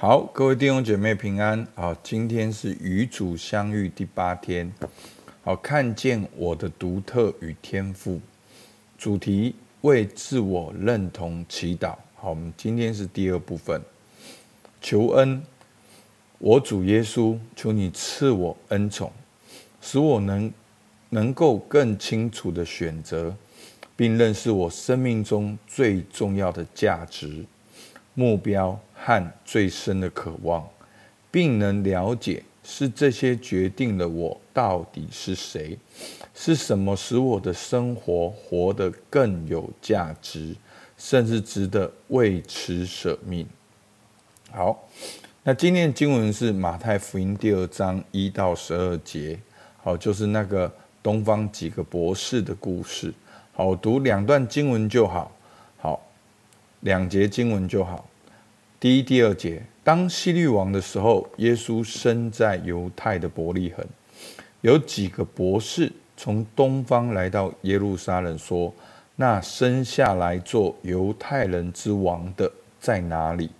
[0.00, 1.66] 好，各位弟兄姐妹平安。
[1.74, 4.72] 好，今天是与主相遇第八天。
[5.42, 8.20] 好，看见我的独特与天赋。
[8.96, 11.96] 主题为自我认同祈祷。
[12.14, 13.82] 好，我们今天是第二部分。
[14.80, 15.42] 求恩，
[16.38, 19.10] 我主耶稣，求你赐我恩宠，
[19.80, 20.52] 使我能
[21.08, 23.34] 能够更清楚地选择，
[23.96, 27.44] 并认识我生命中最重要的价值、
[28.14, 28.78] 目标。
[29.00, 30.68] 和最深的渴望，
[31.30, 35.78] 并能了解是这些决定了我到底是谁，
[36.34, 40.54] 是什么使我的生活活得更有价值，
[40.98, 43.46] 甚至值得为此舍命。
[44.50, 44.88] 好，
[45.44, 49.38] 那今天的经文是马太福音第二章一到十二节，
[49.76, 50.70] 好，就是那个
[51.02, 53.14] 东方几个博士的故事。
[53.52, 55.32] 好，读两段经文就好，
[55.78, 56.00] 好，
[56.80, 58.04] 两节经文就好。
[58.80, 63.84] 第一、第二节，当希律王的时候，耶稣生在犹太的伯利恒。
[64.60, 68.72] 有几个博士从东方来到耶路撒冷，说
[69.16, 73.50] ：“那生下来做犹太人之王的在哪里？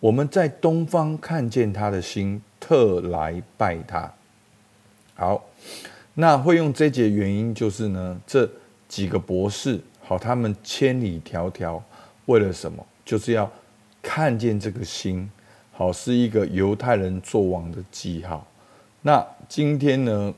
[0.00, 4.12] 我们在东方看见他的星，特来拜他。”
[5.16, 5.42] 好，
[6.12, 8.46] 那会用这节原因就是呢，这
[8.86, 11.80] 几个博士，好，他们千里迢迢
[12.26, 12.84] 为了什么？
[13.02, 13.50] 就是要。
[14.02, 15.30] 看见这个星，
[15.72, 18.46] 好，是一个犹太人作王的记号。
[19.02, 20.34] 那今天呢，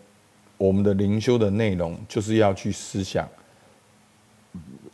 [0.58, 3.28] 我们的灵修的内容就是要去思想，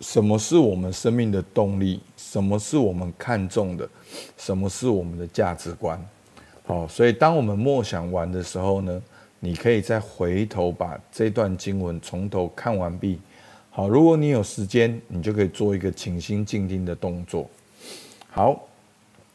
[0.01, 2.01] 什么是我们生命的动力？
[2.17, 3.89] 什么是我们看重的？
[4.37, 6.01] 什么是我们的价值观？
[6.65, 9.03] 好，所以当我们默想完的时候呢，
[9.41, 13.19] 你可以再回头把这段经文从头看完毕。
[13.71, 17.49] 好，如果你有时间，你就可以做一个倾心静听的动作。
[18.37, 18.69] 好，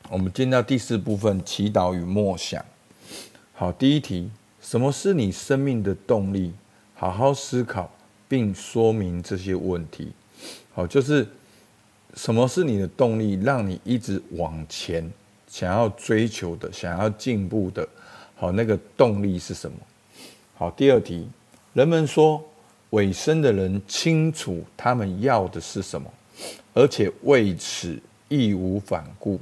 [0.10, 2.64] 我们进到第四部分，祈祷与默想。
[3.52, 4.30] 好，第一题，
[4.62, 6.54] 什么是你生命的动力？
[6.94, 7.90] 好好思考
[8.30, 10.12] 并说明这些问题。
[10.76, 11.28] 好，就是
[12.14, 15.12] 什么是你的动力，让你一直往前，
[15.48, 17.90] 想要追求的，想要进步的。
[18.36, 19.78] 好，那个动力是什么？
[20.54, 21.28] 好，第二题，
[21.74, 22.40] 人们说
[22.92, 26.08] 委身的人清楚他们要的是什么，
[26.76, 28.00] 而且为此。
[28.32, 29.40] 义无反顾。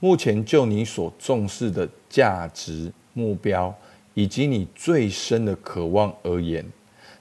[0.00, 3.72] 目前就你所重视的价值目标，
[4.14, 6.64] 以及你最深的渴望而言，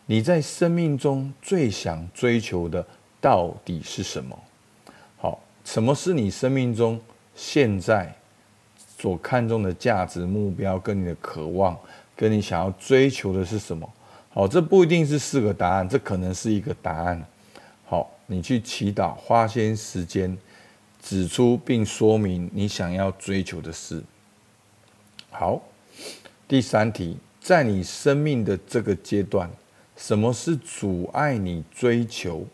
[0.06, 2.86] 你在生命中最想追求的
[3.20, 4.40] 到底是什么？
[5.18, 6.98] 好，什么是你生命中
[7.36, 8.16] 现在
[8.98, 10.80] 所看重的价值目标？
[10.80, 11.78] 跟你的渴望，
[12.16, 13.88] 跟你想要追求的是什么？
[14.30, 17.22] 好，这不一定是四个答案，这可能是一个答案。
[17.86, 20.38] 好，你去祈祷，花些时间。
[21.02, 24.04] 指出并说明你想要追求的事。
[25.32, 25.62] 好，
[26.48, 29.50] 第三题，在你生命的这个阶段，
[29.96, 32.46] 什么是阻碍你追求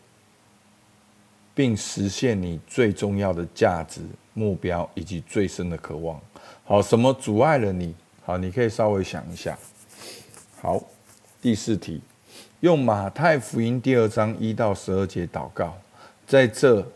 [1.56, 4.01] 并实现你最重要的价值
[4.33, 6.22] 目标以及最深的渴望？
[6.63, 7.95] 好，什么阻碍了你？
[8.23, 9.57] 好，你可以稍微想一下。
[10.62, 10.81] 好，
[11.41, 12.00] 第四题，
[12.59, 15.75] 用马太福音第二章一到十二节祷告，
[16.27, 16.88] 在这。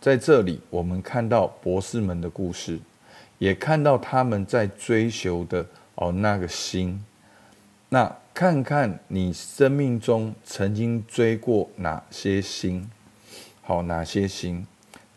[0.00, 2.78] 在这里，我们看到博士们的故事，
[3.38, 5.66] 也看到他们在追求的
[5.96, 7.04] 哦那个心。
[7.90, 12.90] 那看看你生命中曾经追过哪些星？
[13.60, 14.66] 好，哪些星？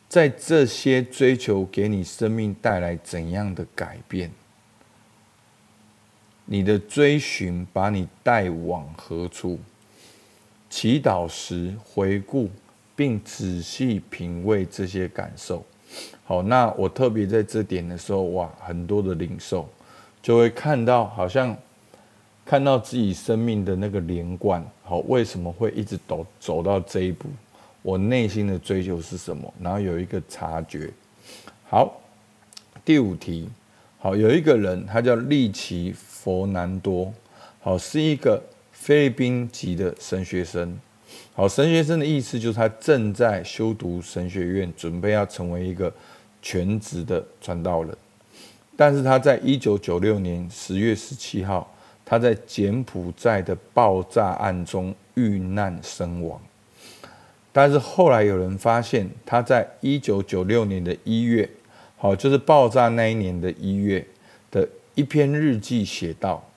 [0.10, 4.32] 在这些追求给你生命带来怎样的改变？
[6.46, 9.60] 你的追寻把你带往何处？
[10.70, 12.50] 祈祷时回顾。
[12.96, 15.64] 并仔细品味这些感受。
[16.24, 19.70] 好，那我特别在这点的时候，哇，很多的领受，
[20.22, 21.56] 就会看到好像
[22.46, 24.66] 看到自己生命的那个连贯。
[24.84, 27.28] 好，为什么会一直走走到这一步？
[27.82, 29.54] 我内心的追求是什么？
[29.62, 30.90] 然后有一个察觉。
[31.70, 32.02] 好，
[32.86, 33.50] 第五题。
[34.00, 37.14] 好，有一个人，他叫利奇佛南多。
[37.62, 38.42] 好，是一个
[38.72, 40.80] 菲律宾籍的神学生。
[41.36, 45.92] 好，神学生的意思就是他正在修读神学院，准备要成为一个
[46.44, 47.98] 全职的传道人。
[48.78, 51.68] 但是他在一九九六年十月十七号，
[52.06, 56.40] 他在柬埔寨的爆炸案中遇难身亡。
[57.52, 61.50] 但是后来有人发现，他在一九九六年的一月，
[61.98, 64.06] 好，就是爆炸那一年的一月
[64.52, 66.48] 的一篇日记写道：“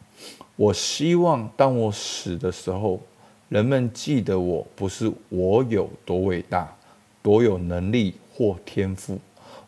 [0.56, 3.00] 我希望当我死的时候。”
[3.48, 6.76] 人们记得我不是我有多伟大、
[7.22, 9.18] 多有能力或天赋，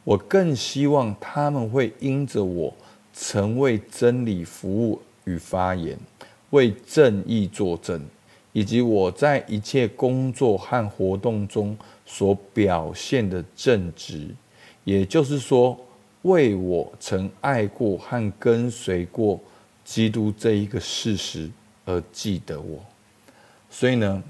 [0.02, 2.74] 我更希望他们会因着我
[3.12, 5.96] 曾为真理服务与发言，
[6.50, 8.04] 为正义作证，
[8.52, 14.26] 以及我在一切工作和活动中所表现的正直，
[14.82, 15.78] 也就是说，
[16.22, 19.38] 为我曾爱过和跟随过
[19.84, 21.48] 基督这一个事实
[21.84, 22.84] 而记得我。
[23.70, 24.22] 所以呢，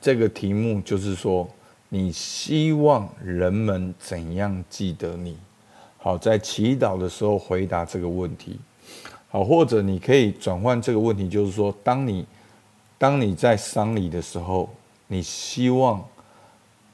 [0.00, 1.48] 这个题目就是说。
[1.88, 5.38] 你希望人们怎样记得你？
[5.98, 8.58] 好，在祈祷的时候回答这个问题。
[9.28, 12.26] 好，或者你可以转换这个问题，就是说，当你
[12.98, 14.68] 当你在丧礼的时候，
[15.06, 16.04] 你希望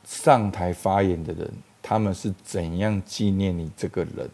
[0.04, 1.50] 上台发言的人，
[1.80, 4.30] 他们是怎样纪念你这个人？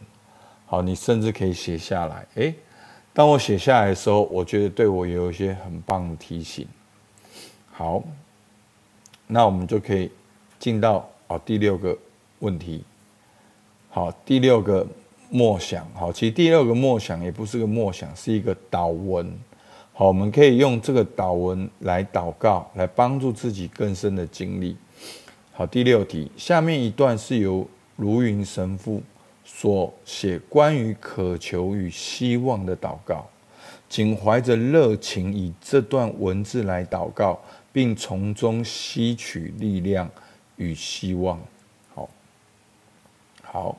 [0.67, 2.26] 好，你甚至可以写下来。
[2.35, 2.53] 诶，
[3.12, 6.67] 当我写下来的时候，我觉得对我有一些很棒的提醒。
[7.78, 8.02] 好，
[9.28, 10.10] 那我们就可以。
[10.58, 11.96] 进到好第六个
[12.40, 12.82] 问题，
[13.88, 14.84] 好第六个
[15.30, 19.32] 默想，好，其实第六个默想也不是个默想，是一个祷文，
[19.92, 24.76] 好，我们可以用这个祷文来祷告，来帮助自己更深的经历。
[25.52, 27.64] 好，第六题，下面一段是由
[27.98, 29.00] 卢云神父
[29.44, 33.24] 所写关于渴求与希望的祷告，
[33.88, 37.38] 请怀着热情以这段文字来祷告，
[37.73, 40.11] 并从中吸取力量。
[40.61, 41.41] 与希望，
[41.94, 42.11] 好，
[43.44, 43.79] 好，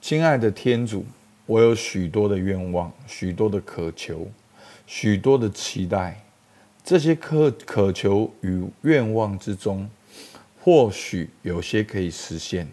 [0.00, 1.04] 亲爱的天主，
[1.44, 4.26] 我有许多的愿望，许多的渴求，
[4.86, 6.24] 许多的期待。
[6.82, 9.90] 这些渴渴求与愿望之中，
[10.62, 12.66] 或许有些可以实现，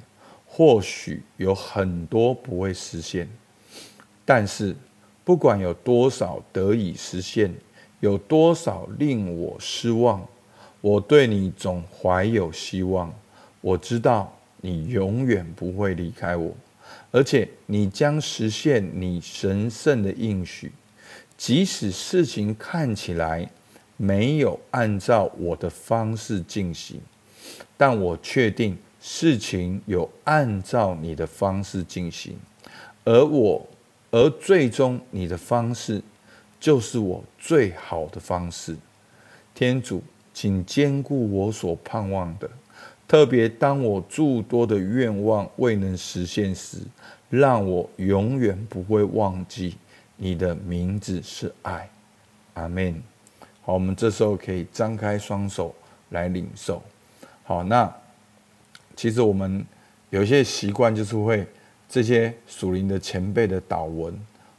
[0.45, 3.27] 或许有很多不会实现。
[4.23, 4.73] 但是，
[5.25, 7.53] 不管有多少得以实现，
[8.05, 10.23] 有多少令我失望。
[10.79, 13.11] 我对你总怀有希望，
[13.61, 14.31] 我知道
[14.61, 16.53] 你永远不会离开我，
[17.09, 20.71] 而且你将实现你神圣的应许，
[21.35, 23.49] 即使事情看起来
[23.97, 27.01] 没有按照我的方式进行，
[27.75, 32.37] 但我确定事情有按照你的方式进行，
[33.03, 33.65] 而我，
[34.11, 35.99] 而最终你的方式
[36.65, 38.75] 就是我最好的方式，
[39.53, 40.01] 天主。
[40.33, 42.49] 请兼顾我所盼望的，
[43.07, 46.79] 特别当我诸多的愿望未能实现时，
[47.29, 49.77] 让我永远不会忘记
[50.17, 51.87] 你的名字是爱。
[52.55, 53.01] 阿门。
[53.61, 55.73] 好，我们这时候可以张开双手
[56.09, 56.83] 来领受。
[57.43, 57.89] 好，那
[58.95, 59.65] 其实我们
[60.09, 61.47] 有些习惯，就是会
[61.87, 64.13] 这些属灵的前辈的祷文，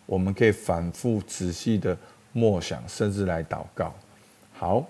[0.06, 1.96] 我们可以反复仔细的
[2.32, 3.94] 默想，甚至来祷告。
[4.52, 4.86] 好。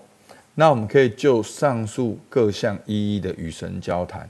[0.59, 4.27] 那我们可以就上述各项一一的与神交谈，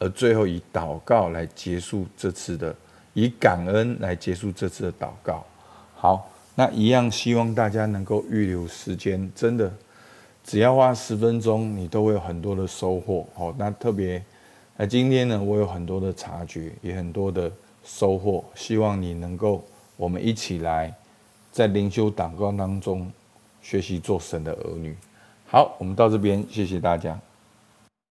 [0.00, 2.74] 而最后以祷告来结束这次的，
[3.14, 5.46] 以感恩来结束这次的祷告。
[5.94, 9.72] 好，那一样希望大家能够预留时间，真的
[10.42, 13.24] 只要花十分钟，你都会有很多的收获。
[13.32, 14.20] 好，那特别
[14.76, 17.48] 那今天呢，我有很多的察觉，也很多的
[17.84, 19.64] 收获，希望你能够
[19.98, 20.94] 我们一起来
[21.50, 23.10] 在灵修祷告当中
[23.60, 24.96] 学习做神的儿女。
[25.48, 27.18] 好，我们到这边，谢谢大家。